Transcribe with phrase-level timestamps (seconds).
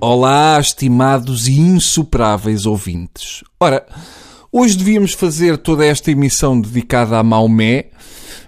[0.00, 3.42] Olá, estimados e insuperáveis ouvintes.
[3.58, 3.84] Ora,
[4.52, 7.86] hoje devíamos fazer toda esta emissão dedicada a Maomé,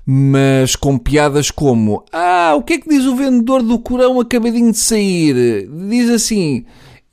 [0.06, 4.71] mas com piadas como: Ah, o que é que diz o vendedor do Corão acabadinho
[4.71, 5.69] de sair?
[5.88, 6.65] Diz assim: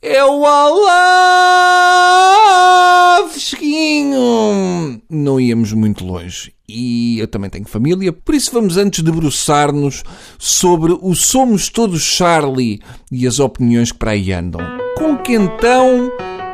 [0.09, 1.97] É o Alá.
[5.09, 6.53] Não íamos muito longe.
[6.69, 10.03] E eu também tenho família, por isso vamos antes debruçar-nos
[10.39, 12.79] sobre o Somos Todos Charlie
[13.11, 14.61] e as opiniões que para aí andam.
[14.97, 16.09] Com que então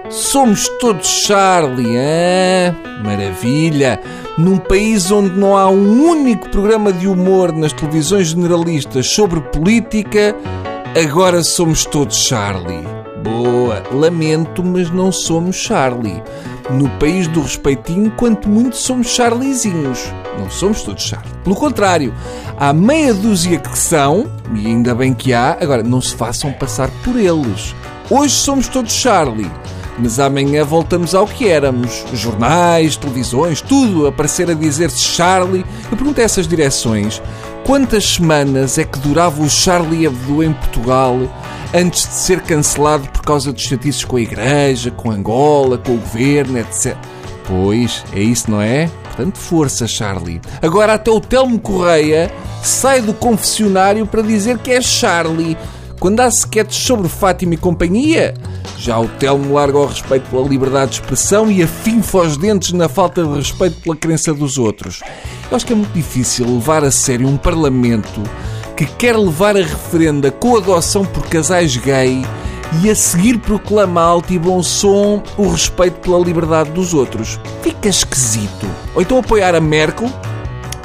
[0.09, 2.75] somos todos Charlie, hein?
[3.03, 3.99] Maravilha!
[4.35, 10.35] Num país onde não há um único programa de humor nas televisões generalistas sobre política,
[10.95, 13.02] agora somos todos Charlie.
[13.23, 13.81] Boa!
[13.93, 16.21] Lamento, mas não somos Charlie.
[16.69, 20.11] No país do respeitinho, quanto muito somos Charliezinhos.
[20.37, 21.31] Não somos todos Charlie.
[21.43, 22.13] Pelo contrário,
[22.57, 26.89] há meia dúzia que são, e ainda bem que há, agora não se façam passar
[27.03, 27.73] por eles.
[28.09, 29.49] Hoje somos todos Charlie.
[29.97, 32.03] Mas amanhã voltamos ao que éramos.
[32.13, 35.65] Jornais, televisões, tudo a aparecer a dizer-se Charlie.
[35.89, 37.21] Eu pergunto a essas direções,
[37.63, 41.17] quantas semanas é que durava o Charlie Hebdo em Portugal
[41.73, 45.97] antes de ser cancelado por causa dos chatices com a Igreja, com Angola, com o
[45.97, 46.95] Governo, etc.
[47.47, 48.89] Pois, é isso, não é?
[49.03, 50.41] Portanto, força, Charlie.
[50.61, 52.31] Agora até o Telmo Correia
[52.63, 55.57] sai do confessionário para dizer que é Charlie.
[55.99, 58.33] Quando há sketches sobre Fátima e companhia,
[58.77, 62.89] já o Telmo larga o respeito pela liberdade de expressão e afinfa os dentes na
[62.89, 65.01] falta de respeito pela crença dos outros.
[65.49, 68.21] Eu acho que é muito difícil levar a sério um parlamento
[68.75, 72.23] que quer levar a referenda com adoção por casais gay
[72.81, 77.39] e a seguir proclama alto e bom som o respeito pela liberdade dos outros.
[77.61, 78.67] Fica esquisito.
[78.95, 80.09] Ou então apoiar a Merkel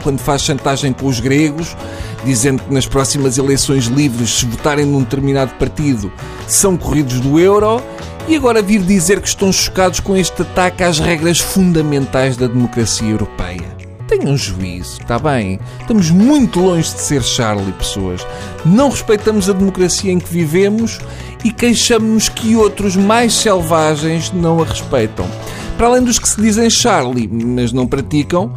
[0.03, 1.77] quando faz chantagem com os gregos,
[2.25, 6.12] dizendo que nas próximas eleições livres, se votarem num determinado partido,
[6.47, 7.83] são corridos do euro,
[8.27, 13.09] e agora vir dizer que estão chocados com este ataque às regras fundamentais da democracia
[13.09, 13.78] europeia.
[14.09, 15.61] Tenham juízo, está bem?
[15.81, 18.27] Estamos muito longe de ser Charlie, pessoas.
[18.65, 20.99] Não respeitamos a democracia em que vivemos
[21.45, 25.29] e queixamos-nos que outros mais selvagens não a respeitam.
[25.77, 28.51] Para além dos que se dizem Charlie, mas não praticam,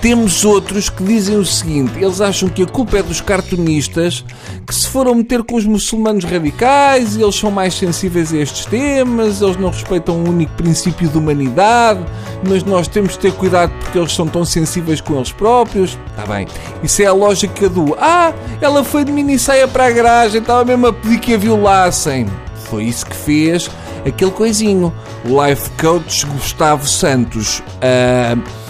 [0.00, 4.24] temos outros que dizem o seguinte: eles acham que a culpa é dos cartunistas
[4.66, 8.66] que se foram meter com os muçulmanos radicais e eles são mais sensíveis a estes
[8.66, 12.00] temas, eles não respeitam o único princípio de humanidade,
[12.48, 15.98] mas nós temos de ter cuidado porque eles são tão sensíveis com eles próprios.
[16.10, 16.46] Está bem.
[16.82, 20.88] Isso é a lógica do Ah, ela foi de minissaia para a garagem, estava mesmo
[20.88, 22.26] a pedir que a violassem.
[22.68, 23.70] Foi isso que fez
[24.04, 24.92] aquele coisinho.
[25.24, 27.62] Life coach Gustavo Santos.
[27.76, 28.65] Uh,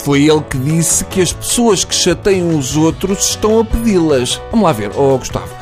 [0.00, 4.40] foi ele que disse que as pessoas que chateiam os outros estão a pedi-las.
[4.50, 5.60] Vamos lá ver, oh Gustavo.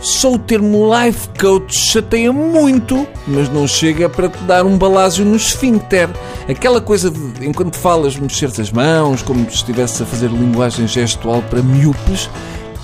[0.00, 5.24] Só o termo life coach chateia muito, mas não chega para te dar um balásio
[5.24, 6.10] no esfíncter.
[6.46, 11.42] Aquela coisa de, enquanto falas, mexer as mãos, como se estivesse a fazer linguagem gestual
[11.48, 12.28] para miúpes,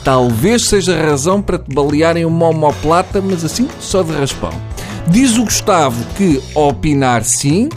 [0.02, 4.52] talvez seja a razão para te balearem uma homoplata, mas assim, só de raspão.
[5.08, 7.68] Diz o Gustavo que opinar sim,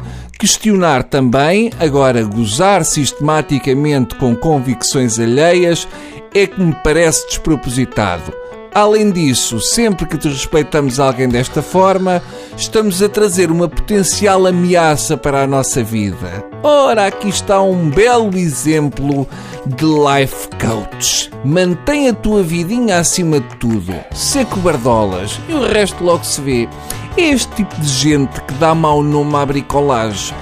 [0.44, 5.88] questionar também, agora gozar sistematicamente com convicções alheias
[6.36, 8.43] é que me parece despropositado.
[8.76, 12.24] Além disso, sempre que desrespeitamos alguém desta forma,
[12.58, 16.44] estamos a trazer uma potencial ameaça para a nossa vida.
[16.64, 19.28] Ora, aqui está um belo exemplo
[19.68, 21.30] de life coach.
[21.46, 23.94] Mantém a tua vidinha acima de tudo.
[24.12, 26.68] Seco bardolas e o resto logo se vê.
[27.16, 30.36] É este tipo de gente que dá mau nome à bricolagem.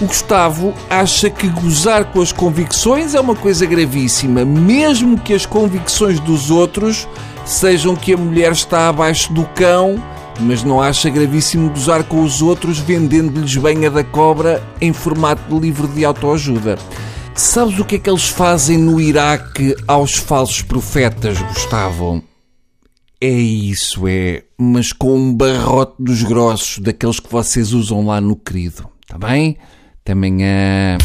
[0.00, 5.46] O Gustavo acha que gozar com as convicções é uma coisa gravíssima, mesmo que as
[5.46, 7.06] convicções dos outros
[7.48, 10.02] sejam que a mulher está abaixo do cão,
[10.40, 15.58] mas não acha gravíssimo gozar com os outros vendendo-lhes banha da cobra em formato de
[15.58, 16.78] livro de autoajuda.
[17.34, 22.22] Sabes o que é que eles fazem no Iraque aos falsos profetas, Gustavo?
[23.20, 24.42] É isso, é.
[24.58, 28.88] Mas com um barrote dos grossos, daqueles que vocês usam lá no querido.
[29.02, 29.56] Está bem?
[30.02, 30.98] Até amanhã.